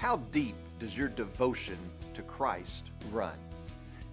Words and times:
How 0.00 0.16
deep 0.32 0.54
does 0.78 0.96
your 0.96 1.08
devotion 1.08 1.76
to 2.14 2.22
Christ 2.22 2.84
run? 3.12 3.36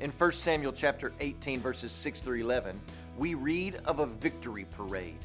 In 0.01 0.11
1 0.11 0.31
Samuel 0.33 0.73
chapter 0.73 1.13
18 1.21 1.61
verses 1.61 1.93
6 1.93 2.19
through 2.19 2.41
11, 2.41 2.77
we 3.17 3.35
read 3.35 3.79
of 3.85 3.99
a 3.99 4.05
victory 4.05 4.65
parade. 4.75 5.15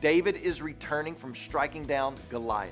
David 0.00 0.36
is 0.36 0.62
returning 0.62 1.16
from 1.16 1.34
striking 1.34 1.82
down 1.82 2.14
Goliath, 2.30 2.70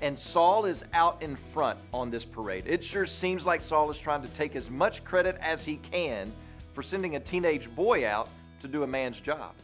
and 0.00 0.18
Saul 0.18 0.64
is 0.64 0.84
out 0.94 1.22
in 1.22 1.36
front 1.36 1.78
on 1.94 2.10
this 2.10 2.24
parade. 2.24 2.64
It 2.66 2.82
sure 2.82 3.06
seems 3.06 3.46
like 3.46 3.62
Saul 3.62 3.88
is 3.88 3.98
trying 4.00 4.22
to 4.22 4.28
take 4.30 4.56
as 4.56 4.68
much 4.68 5.04
credit 5.04 5.36
as 5.40 5.64
he 5.64 5.76
can 5.76 6.32
for 6.72 6.82
sending 6.82 7.14
a 7.14 7.20
teenage 7.20 7.72
boy 7.76 8.04
out 8.04 8.28
to 8.58 8.66
do 8.66 8.82
a 8.82 8.86
man's 8.86 9.20
job. 9.20 9.54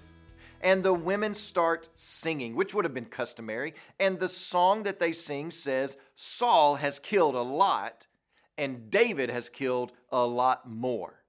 And 0.63 0.83
the 0.83 0.95
women 0.95 1.35
start 1.35 1.89
singing, 1.95 2.55
which 2.55 2.75
would 2.75 2.85
have 2.85 2.95
been 2.95 3.05
customary. 3.05 3.75
And 4.01 4.19
the 4.19 4.29
song 4.29 4.85
that 4.85 4.99
they 4.99 5.13
sing 5.13 5.51
says, 5.51 5.97
Saul 6.15 6.77
has 6.77 6.99
killed 6.99 7.35
a 7.35 7.43
lot, 7.43 8.07
and 8.57 8.91
David 8.91 9.31
has 9.31 9.49
killed 9.49 9.93
a 10.11 10.25
lot 10.25 10.69
more. 10.69 11.25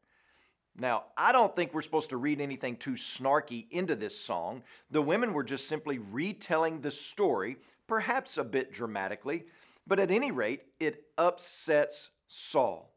Now, 0.77 1.05
I 1.17 1.31
don't 1.31 1.55
think 1.55 1.73
we're 1.73 1.81
supposed 1.81 2.09
to 2.09 2.17
read 2.17 2.41
anything 2.41 2.75
too 2.75 2.93
snarky 2.93 3.67
into 3.71 3.95
this 3.95 4.19
song. 4.19 4.63
The 4.91 5.01
women 5.01 5.33
were 5.33 5.43
just 5.43 5.69
simply 5.69 5.99
retelling 5.99 6.81
the 6.81 6.91
story, 6.91 7.57
perhaps 7.87 8.37
a 8.37 8.43
bit 8.43 8.73
dramatically, 8.73 9.45
but 9.87 9.99
at 9.99 10.11
any 10.11 10.31
rate, 10.31 10.63
it 10.79 11.03
upsets 11.17 12.11
Saul. 12.27 12.91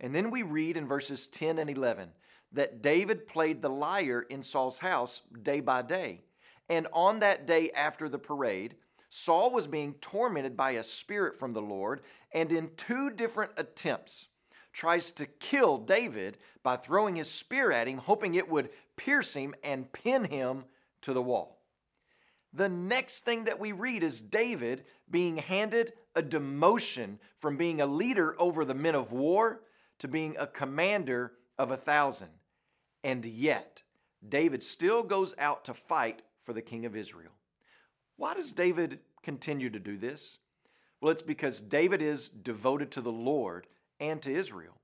And 0.00 0.14
then 0.14 0.30
we 0.30 0.42
read 0.42 0.76
in 0.76 0.86
verses 0.86 1.26
10 1.28 1.58
and 1.58 1.70
11 1.70 2.10
that 2.52 2.82
David 2.82 3.26
played 3.26 3.62
the 3.62 3.68
lyre 3.70 4.22
in 4.22 4.42
Saul's 4.42 4.78
house 4.78 5.22
day 5.42 5.60
by 5.60 5.82
day. 5.82 6.22
And 6.68 6.86
on 6.92 7.20
that 7.20 7.46
day 7.46 7.70
after 7.70 8.08
the 8.08 8.18
parade, 8.18 8.76
Saul 9.08 9.50
was 9.50 9.66
being 9.66 9.94
tormented 10.00 10.56
by 10.56 10.72
a 10.72 10.84
spirit 10.84 11.36
from 11.36 11.52
the 11.52 11.62
Lord, 11.62 12.00
and 12.32 12.50
in 12.50 12.70
two 12.76 13.10
different 13.10 13.52
attempts, 13.56 14.28
tries 14.72 15.10
to 15.12 15.26
kill 15.26 15.76
David 15.78 16.38
by 16.62 16.76
throwing 16.76 17.16
his 17.16 17.30
spear 17.30 17.70
at 17.70 17.86
him, 17.86 17.98
hoping 17.98 18.34
it 18.34 18.48
would 18.48 18.70
pierce 18.96 19.34
him 19.34 19.54
and 19.62 19.92
pin 19.92 20.24
him 20.24 20.64
to 21.02 21.12
the 21.12 21.20
wall. 21.20 21.58
The 22.54 22.68
next 22.68 23.24
thing 23.24 23.44
that 23.44 23.60
we 23.60 23.72
read 23.72 24.02
is 24.02 24.20
David 24.20 24.84
being 25.10 25.36
handed 25.36 25.92
a 26.14 26.22
demotion 26.22 27.18
from 27.36 27.56
being 27.56 27.80
a 27.80 27.86
leader 27.86 28.34
over 28.38 28.64
the 28.64 28.74
men 28.74 28.94
of 28.94 29.12
war 29.12 29.62
to 29.98 30.08
being 30.08 30.36
a 30.38 30.46
commander 30.46 31.32
of 31.58 31.70
a 31.70 31.76
thousand. 31.76 32.28
And 33.04 33.24
yet, 33.24 33.82
David 34.26 34.62
still 34.62 35.02
goes 35.02 35.34
out 35.38 35.64
to 35.64 35.74
fight 35.74 36.22
for 36.42 36.52
the 36.52 36.62
king 36.62 36.86
of 36.86 36.96
Israel. 36.96 37.32
Why 38.16 38.34
does 38.34 38.52
David 38.52 39.00
continue 39.22 39.70
to 39.70 39.78
do 39.78 39.96
this? 39.96 40.38
Well, 41.00 41.10
it's 41.10 41.22
because 41.22 41.60
David 41.60 42.00
is 42.00 42.28
devoted 42.28 42.92
to 42.92 43.00
the 43.00 43.12
Lord 43.12 43.66
and 43.98 44.22
to 44.22 44.32
Israel. 44.32 44.74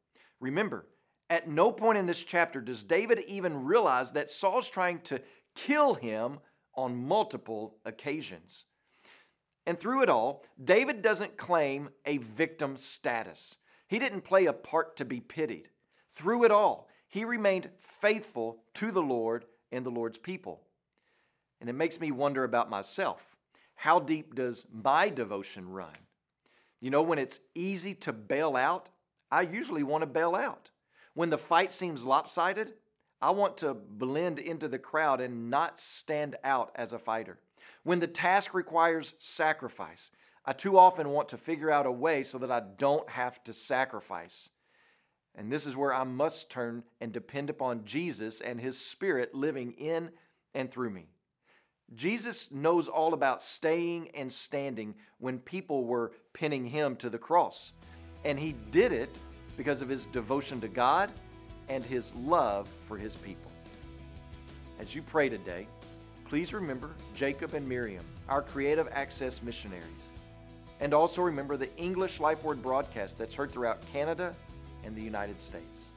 Remember, 0.40 0.86
at 1.30 1.48
no 1.48 1.70
point 1.70 1.98
in 1.98 2.06
this 2.06 2.24
chapter 2.24 2.60
does 2.60 2.82
David 2.82 3.20
even 3.28 3.64
realize 3.64 4.12
that 4.12 4.30
Saul's 4.30 4.70
trying 4.70 5.00
to 5.02 5.20
kill 5.54 5.94
him 5.94 6.38
on 6.74 7.06
multiple 7.06 7.76
occasions. 7.84 8.64
And 9.66 9.78
through 9.78 10.02
it 10.02 10.08
all, 10.08 10.44
David 10.64 11.02
doesn't 11.02 11.36
claim 11.36 11.90
a 12.06 12.18
victim 12.18 12.76
status. 12.76 13.58
He 13.86 13.98
didn't 13.98 14.22
play 14.22 14.46
a 14.46 14.52
part 14.52 14.96
to 14.96 15.04
be 15.04 15.20
pitied. 15.20 15.68
Through 16.10 16.44
it 16.44 16.50
all, 16.50 16.88
he 17.08 17.24
remained 17.24 17.70
faithful 17.78 18.62
to 18.74 18.92
the 18.92 19.02
Lord 19.02 19.46
and 19.72 19.84
the 19.84 19.90
Lord's 19.90 20.18
people. 20.18 20.60
And 21.60 21.68
it 21.68 21.74
makes 21.74 21.98
me 21.98 22.12
wonder 22.12 22.44
about 22.44 22.70
myself. 22.70 23.36
How 23.74 23.98
deep 23.98 24.34
does 24.34 24.64
my 24.72 25.08
devotion 25.08 25.68
run? 25.68 25.96
You 26.80 26.90
know, 26.90 27.02
when 27.02 27.18
it's 27.18 27.40
easy 27.54 27.94
to 27.94 28.12
bail 28.12 28.56
out, 28.56 28.88
I 29.30 29.42
usually 29.42 29.82
want 29.82 30.02
to 30.02 30.06
bail 30.06 30.34
out. 30.34 30.70
When 31.14 31.30
the 31.30 31.38
fight 31.38 31.72
seems 31.72 32.04
lopsided, 32.04 32.74
I 33.20 33.30
want 33.30 33.56
to 33.58 33.74
blend 33.74 34.38
into 34.38 34.68
the 34.68 34.78
crowd 34.78 35.20
and 35.20 35.50
not 35.50 35.80
stand 35.80 36.36
out 36.44 36.70
as 36.76 36.92
a 36.92 36.98
fighter. 36.98 37.38
When 37.82 37.98
the 37.98 38.06
task 38.06 38.54
requires 38.54 39.14
sacrifice, 39.18 40.12
I 40.44 40.52
too 40.52 40.78
often 40.78 41.10
want 41.10 41.28
to 41.30 41.36
figure 41.36 41.70
out 41.70 41.86
a 41.86 41.92
way 41.92 42.22
so 42.22 42.38
that 42.38 42.50
I 42.50 42.60
don't 42.60 43.08
have 43.10 43.42
to 43.44 43.52
sacrifice. 43.52 44.50
And 45.38 45.50
this 45.50 45.64
is 45.64 45.76
where 45.76 45.94
I 45.94 46.04
must 46.04 46.50
turn 46.50 46.82
and 47.00 47.12
depend 47.12 47.48
upon 47.48 47.84
Jesus 47.84 48.40
and 48.40 48.60
His 48.60 48.78
Spirit 48.78 49.34
living 49.34 49.72
in 49.72 50.10
and 50.52 50.70
through 50.70 50.90
me. 50.90 51.06
Jesus 51.94 52.50
knows 52.50 52.88
all 52.88 53.14
about 53.14 53.40
staying 53.40 54.10
and 54.14 54.30
standing 54.30 54.94
when 55.18 55.38
people 55.38 55.84
were 55.84 56.12
pinning 56.34 56.66
Him 56.66 56.96
to 56.96 57.08
the 57.08 57.18
cross. 57.18 57.72
And 58.24 58.38
he 58.38 58.54
did 58.70 58.92
it 58.92 59.18
because 59.56 59.80
of 59.82 59.88
his 59.88 60.06
devotion 60.06 60.60
to 60.60 60.68
God 60.68 61.10
and 61.68 61.84
his 61.84 62.14
love 62.14 62.68
for 62.86 62.96
his 62.96 63.16
people. 63.16 63.50
As 64.80 64.94
you 64.94 65.02
pray 65.02 65.28
today, 65.28 65.66
please 66.24 66.52
remember 66.52 66.90
Jacob 67.14 67.54
and 67.54 67.68
Miriam, 67.68 68.04
our 68.28 68.42
creative 68.42 68.88
access 68.92 69.42
missionaries. 69.42 70.12
And 70.80 70.94
also 70.94 71.22
remember 71.22 71.56
the 71.56 71.74
English 71.76 72.20
Life 72.20 72.44
Word 72.44 72.62
broadcast 72.62 73.18
that's 73.18 73.34
heard 73.34 73.50
throughout 73.50 73.80
Canada 73.92 74.34
in 74.84 74.94
the 74.94 75.02
United 75.02 75.40
States. 75.40 75.90